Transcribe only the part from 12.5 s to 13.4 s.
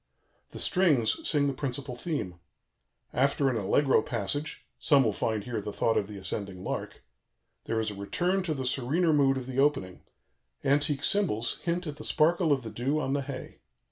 of the dew on the